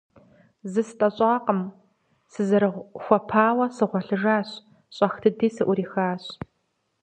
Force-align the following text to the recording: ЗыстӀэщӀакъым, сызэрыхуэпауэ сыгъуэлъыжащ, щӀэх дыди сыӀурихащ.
ЗыстӀэщӀакъым, 0.71 1.61
сызэрыхуэпауэ 2.31 3.65
сыгъуэлъыжащ, 3.75 4.49
щӀэх 4.95 5.13
дыди 5.21 5.49
сыӀурихащ. 5.55 6.23